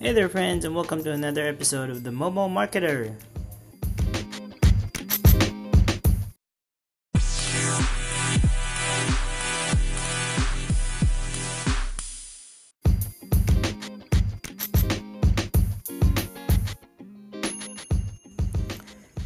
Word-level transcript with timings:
Hey 0.00 0.12
there, 0.12 0.28
friends, 0.28 0.64
and 0.64 0.76
welcome 0.76 1.02
to 1.02 1.10
another 1.10 1.44
episode 1.44 1.90
of 1.90 2.04
the 2.04 2.12
Mobile 2.12 2.48
Marketer. 2.48 3.16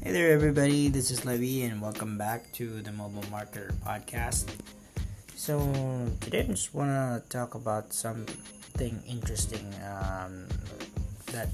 Hey 0.01 0.11
there, 0.11 0.33
everybody. 0.33 0.89
This 0.89 1.11
is 1.11 1.27
Levy, 1.27 1.65
and 1.65 1.83
welcome 1.83 2.17
back 2.17 2.51
to 2.53 2.81
the 2.81 2.93
Mobile 2.93 3.21
Marketer 3.25 3.75
podcast. 3.85 4.49
So 5.37 5.61
today, 6.23 6.41
I 6.41 6.45
just 6.45 6.73
want 6.73 6.89
to 6.89 7.29
talk 7.29 7.55
about 7.55 7.93
something 8.83 9.03
interesting. 9.09 9.75
Um, 9.87 10.47
that 11.33 11.49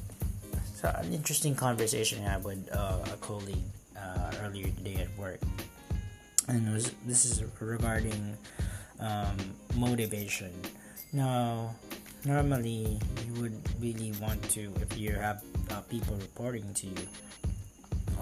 an 0.83 1.13
interesting 1.13 1.55
conversation 1.55 2.25
I 2.25 2.31
had 2.31 2.45
with 2.45 2.69
uh, 2.73 2.99
a 3.13 3.17
colleague 3.21 3.69
uh, 3.97 4.33
earlier 4.43 4.69
today 4.69 4.97
at 4.97 5.19
work, 5.19 5.41
and 6.49 6.73
was 6.73 6.93
this 7.07 7.25
is 7.25 7.45
regarding 7.61 8.37
um, 9.01 9.37
motivation. 9.77 10.53
Now, 11.13 11.75
normally 12.25 12.99
you 13.27 13.43
would 13.43 13.59
really 13.81 14.13
want 14.21 14.43
to 14.51 14.73
if 14.81 14.97
you 14.97 15.13
have 15.13 15.43
uh, 15.71 15.81
people 15.83 16.17
reporting 16.17 16.73
to 16.75 16.87
you 16.87 17.09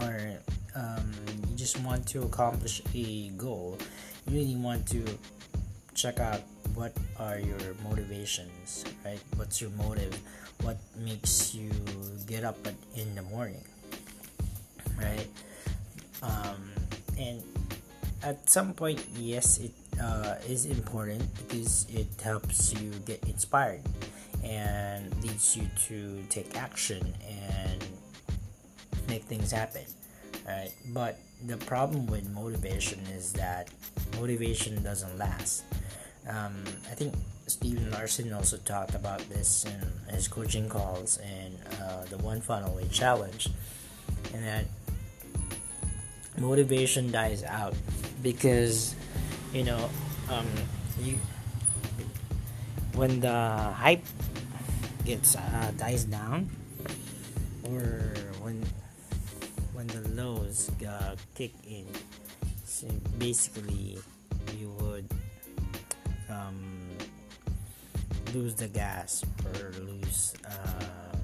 or 0.00 0.38
um, 0.74 1.12
you 1.48 1.56
just 1.56 1.80
want 1.80 2.06
to 2.08 2.22
accomplish 2.22 2.82
a 2.94 3.28
goal, 3.36 3.78
you 4.26 4.38
really 4.38 4.56
want 4.56 4.86
to 4.88 5.04
check 5.94 6.20
out 6.20 6.42
what 6.76 6.92
are 7.18 7.38
your 7.40 7.58
motivations, 7.82 8.84
right? 9.04 9.18
What's 9.36 9.60
your 9.60 9.70
motive? 9.70 10.14
What 10.62 10.76
makes 10.96 11.54
you 11.54 11.70
get 12.26 12.44
up 12.44 12.56
in 12.94 13.14
the 13.14 13.22
morning, 13.22 13.64
right? 15.00 15.26
Um, 16.22 16.70
and 17.18 17.42
at 18.22 18.48
some 18.48 18.72
point, 18.74 19.02
yes, 19.16 19.58
it 19.58 19.72
uh, 20.00 20.36
is 20.46 20.66
important 20.66 21.24
because 21.48 21.86
it 21.92 22.06
helps 22.22 22.74
you 22.74 22.90
get 23.06 23.24
inspired 23.24 23.80
and 24.44 25.14
leads 25.22 25.56
you 25.56 25.66
to 25.88 26.22
take 26.28 26.56
action 26.56 27.14
and 27.26 27.84
make 29.08 29.22
things 29.24 29.50
happen 29.50 29.82
right 30.46 30.72
but 30.92 31.18
the 31.46 31.56
problem 31.56 32.06
with 32.06 32.28
motivation 32.30 32.98
is 33.14 33.32
that 33.32 33.68
motivation 34.18 34.82
doesn't 34.82 35.18
last 35.18 35.64
um, 36.28 36.64
i 36.90 36.94
think 36.94 37.14
Stephen 37.46 37.92
Larsen 37.92 38.32
also 38.32 38.56
talked 38.58 38.96
about 38.96 39.20
this 39.28 39.64
in 39.64 40.12
his 40.12 40.26
coaching 40.26 40.68
calls 40.68 41.18
and 41.18 41.56
uh, 41.80 42.04
the 42.10 42.18
one 42.18 42.40
funnel 42.40 42.76
challenge 42.90 43.48
and 44.34 44.42
that 44.44 44.64
motivation 46.38 47.10
dies 47.12 47.44
out 47.44 47.74
because 48.22 48.94
you 49.52 49.62
know 49.62 49.88
um, 50.30 50.46
you 51.00 51.18
when 52.94 53.20
the 53.20 53.30
hype 53.76 54.04
gets 55.04 55.36
uh, 55.36 55.72
dies 55.76 56.04
down 56.04 56.50
or 57.64 58.12
when 58.42 58.64
when 59.72 59.86
the 59.88 60.02
lows 60.10 60.70
uh, 60.82 61.14
kick 61.34 61.52
in 61.66 61.86
so 62.64 62.88
basically 63.18 63.98
you 64.58 64.68
would 64.80 65.08
um, 66.30 66.80
lose 68.34 68.54
the 68.54 68.68
gas 68.68 69.24
or 69.44 69.72
lose 69.80 70.34
uh, 70.46 71.16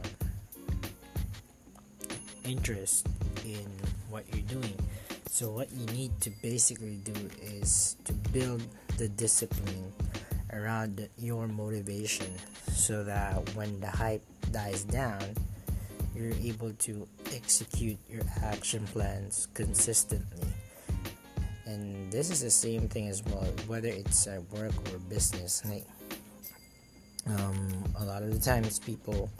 interest 2.44 3.06
in 3.44 3.66
what 4.08 4.24
you're 4.32 4.60
doing 4.60 4.76
so 5.28 5.50
what 5.50 5.70
you 5.72 5.86
need 5.86 6.10
to 6.20 6.30
basically 6.42 6.96
do 7.04 7.14
is 7.40 7.96
to 8.04 8.12
build 8.12 8.62
the 8.98 9.08
discipline 9.08 9.92
around 10.52 11.08
your 11.18 11.48
motivation 11.48 12.26
so 12.70 13.02
that 13.04 13.34
when 13.54 13.80
the 13.80 13.86
hype 13.86 14.22
dies 14.50 14.84
down 14.84 15.22
you're 16.14 16.34
able 16.42 16.72
to 16.74 17.08
execute 17.32 17.98
your 18.08 18.22
action 18.42 18.86
plans 18.88 19.48
consistently. 19.54 20.48
And 21.66 22.10
this 22.12 22.30
is 22.30 22.40
the 22.40 22.50
same 22.50 22.88
thing 22.88 23.08
as 23.08 23.22
well, 23.24 23.46
whether 23.66 23.88
it's 23.88 24.26
at 24.26 24.42
work 24.50 24.72
or 24.92 24.98
business. 24.98 25.62
Like, 25.64 25.86
um, 27.26 27.84
a 28.00 28.04
lot 28.04 28.22
of 28.22 28.32
the 28.32 28.40
times, 28.40 28.78
people 28.78 29.30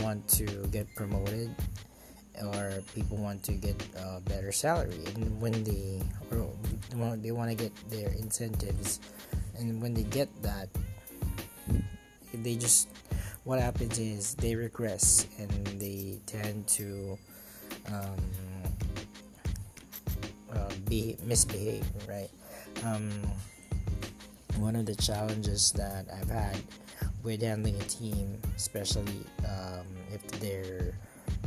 want 0.00 0.28
to 0.28 0.44
get 0.70 0.86
promoted, 0.94 1.54
or 2.44 2.82
people 2.94 3.16
want 3.16 3.42
to 3.44 3.52
get 3.52 3.74
a 3.96 4.20
better 4.20 4.52
salary, 4.52 5.00
and 5.14 5.40
when 5.40 5.64
they 5.64 6.02
or 6.30 6.50
they 7.16 7.30
want 7.30 7.50
to 7.50 7.56
get 7.56 7.72
their 7.88 8.10
incentives, 8.10 9.00
and 9.58 9.80
when 9.80 9.94
they 9.94 10.04
get 10.04 10.28
that, 10.42 10.68
they 12.34 12.56
just 12.56 12.88
what 13.44 13.60
happens 13.60 13.98
is 13.98 14.34
they 14.34 14.54
regress 14.54 15.26
and 15.38 15.66
they 15.80 16.20
tend 16.26 16.66
to 16.68 17.18
um, 17.88 18.16
uh, 20.54 20.70
be 20.88 21.16
misbehave 21.24 21.86
right? 22.08 22.30
Um, 22.84 23.10
one 24.58 24.76
of 24.76 24.86
the 24.86 24.94
challenges 24.94 25.72
that 25.72 26.06
i've 26.20 26.28
had 26.28 26.56
with 27.22 27.40
handling 27.40 27.74
a 27.76 27.84
team 27.84 28.38
especially 28.56 29.24
um, 29.48 29.86
if 30.12 30.26
they're 30.40 30.94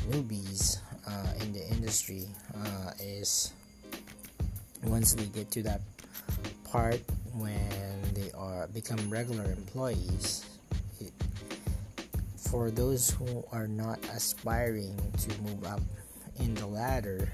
newbies 0.10 0.80
uh, 1.08 1.34
in 1.42 1.54
the 1.54 1.68
industry 1.70 2.28
uh, 2.58 2.92
is 3.00 3.54
once 4.84 5.14
they 5.14 5.26
get 5.26 5.52
to 5.52 5.62
that 5.62 5.82
part 6.64 7.00
when 7.34 8.02
they 8.14 8.32
are 8.36 8.68
become 8.68 9.10
regular 9.10 9.46
employees 9.52 10.46
for 12.56 12.72
those 12.72 13.10
who 13.10 13.44
are 13.52 13.68
not 13.68 14.00
aspiring 14.14 14.96
to 15.20 15.42
move 15.42 15.66
up 15.66 15.82
in 16.40 16.54
the 16.56 16.66
ladder, 16.66 17.30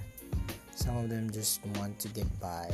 some 0.81 0.97
of 0.97 1.09
them 1.09 1.29
just 1.29 1.63
want 1.77 1.99
to 1.99 2.07
get 2.07 2.27
by 2.39 2.67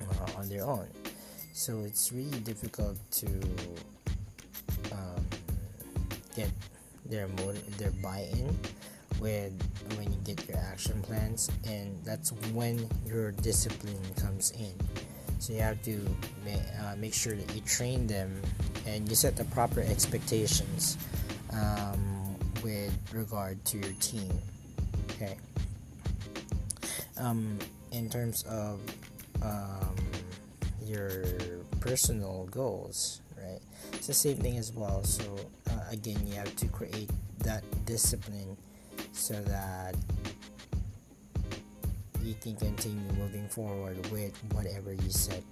uh, 0.00 0.38
on 0.38 0.48
their 0.48 0.64
own. 0.64 0.88
So 1.52 1.80
it's 1.80 2.10
really 2.10 2.40
difficult 2.40 2.96
to 3.20 3.26
um, 4.92 5.26
get 6.34 6.48
their 7.04 7.28
motive, 7.28 7.76
their 7.76 7.90
buy-in 8.02 8.56
with 9.20 9.52
when 9.98 10.10
you 10.10 10.18
get 10.24 10.48
your 10.48 10.56
action 10.56 11.02
plans, 11.02 11.50
and 11.66 12.02
that's 12.02 12.32
when 12.54 12.88
your 13.06 13.32
discipline 13.32 14.02
comes 14.16 14.52
in. 14.52 14.72
So 15.38 15.52
you 15.52 15.60
have 15.60 15.82
to 15.82 16.00
uh, 16.80 16.96
make 16.96 17.12
sure 17.12 17.34
that 17.34 17.54
you 17.54 17.60
train 17.60 18.06
them 18.06 18.40
and 18.86 19.06
you 19.06 19.14
set 19.14 19.36
the 19.36 19.44
proper 19.46 19.80
expectations 19.80 20.96
um, 21.52 22.36
with 22.64 22.96
regard 23.12 23.62
to 23.66 23.76
your 23.76 23.92
team. 24.00 24.32
Okay. 25.10 25.36
Um, 27.22 27.58
in 27.92 28.10
terms 28.10 28.42
of 28.44 28.80
um, 29.42 29.96
your 30.84 31.24
personal 31.78 32.48
goals, 32.50 33.20
right? 33.38 33.60
It's 33.92 34.08
the 34.08 34.14
same 34.14 34.38
thing 34.38 34.58
as 34.58 34.72
well. 34.72 35.04
So 35.04 35.22
uh, 35.70 35.80
again, 35.90 36.18
you 36.26 36.34
have 36.34 36.54
to 36.56 36.66
create 36.68 37.10
that 37.38 37.62
discipline 37.86 38.56
so 39.12 39.34
that 39.34 39.94
you 42.22 42.34
can 42.40 42.56
continue 42.56 43.12
moving 43.12 43.48
forward 43.48 44.04
with 44.10 44.36
whatever 44.52 44.92
you 44.92 45.10
set 45.10 45.42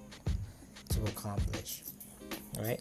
to 0.88 1.00
accomplish. 1.04 1.82
Right 2.58 2.80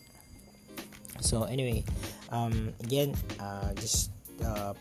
so 1.22 1.44
anyway 1.44 1.84
um, 2.32 2.74
again 2.84 3.16
uh, 3.40 3.74
just 3.76 4.12
uh, 4.44 4.74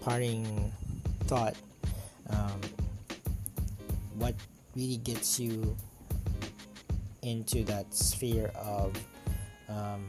parting 0.00 0.72
thought 1.24 1.54
um, 2.30 2.60
what 4.18 4.34
really 4.74 4.98
gets 4.98 5.38
you 5.40 5.76
into 7.22 7.64
that 7.64 7.92
sphere 7.92 8.50
of 8.54 8.92
um, 9.68 10.04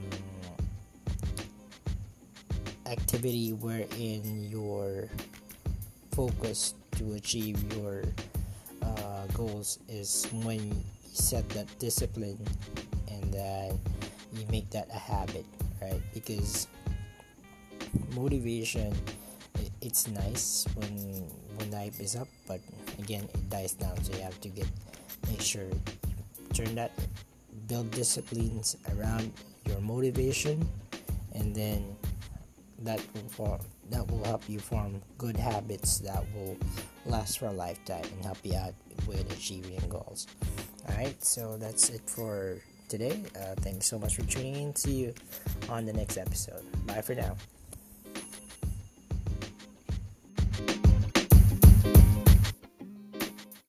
activity 2.86 3.52
wherein 3.54 4.48
your 4.50 5.10
focus 6.12 6.74
to 6.92 7.14
achieve 7.14 7.62
your 7.74 8.04
uh, 8.82 9.26
goals 9.34 9.80
is 9.90 10.28
when 10.44 10.60
you 10.68 10.76
set 11.02 11.48
that 11.50 11.68
discipline 11.80 12.38
and 13.10 13.34
then 13.34 13.80
you 14.34 14.46
make 14.52 14.70
that 14.70 14.88
a 14.94 14.98
habit, 14.98 15.46
right? 15.82 16.02
Because 16.14 16.68
motivation 18.16 18.94
it's 19.82 20.08
nice 20.08 20.66
when 20.76 21.30
when 21.58 21.72
hype 21.72 22.00
is 22.00 22.16
up 22.16 22.28
but 22.48 22.60
again 23.00 23.24
it 23.24 23.50
dies 23.50 23.74
down 23.74 23.96
so 24.04 24.14
you 24.14 24.22
have 24.22 24.40
to 24.42 24.50
get 24.50 24.68
make 25.30 25.42
sure 25.42 25.68
turn 26.54 26.76
that 26.76 26.92
build 27.68 27.90
disciplines 27.92 28.78
around 28.96 29.32
your 29.66 29.80
motivation 29.82 30.68
and 31.34 31.56
then 31.56 31.96
that 32.80 33.02
will 33.14 33.30
form, 33.30 33.60
that 33.90 34.10
will 34.10 34.24
help 34.24 34.48
you 34.48 34.60
form 34.60 35.02
good 35.18 35.36
habits 35.36 36.00
that 36.00 36.24
will 36.34 36.58
last 37.06 37.40
for 37.40 37.48
a 37.48 37.52
lifetime 37.52 38.04
and 38.14 38.26
help 38.26 38.38
you 38.44 38.56
out 38.56 38.74
with 39.08 39.32
achieving 39.34 39.80
goals. 39.90 40.28
Alright, 40.90 41.24
so 41.24 41.58
that's 41.58 41.90
it 41.90 42.02
for 42.06 42.58
today. 42.88 43.24
Uh, 43.36 43.56
thanks 43.58 43.86
so 43.86 43.98
much 43.98 44.16
for 44.16 44.24
tuning 44.24 44.56
in. 44.56 44.76
See 44.76 44.94
you 44.94 45.14
on 45.70 45.86
the 45.86 45.94
next 45.94 46.18
episode. 46.18 46.64
Bye 46.86 47.02
for 47.02 47.16
now. 47.16 47.36